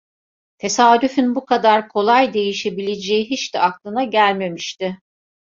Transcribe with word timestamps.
Tesadüfün 0.57 1.35
bu 1.35 1.45
kadar 1.45 1.87
kolay 1.89 2.33
değişebileceği 2.33 3.25
hiç 3.29 3.53
de 3.53 3.59
aklına 3.59 4.03
gelmemişti. 4.03 4.97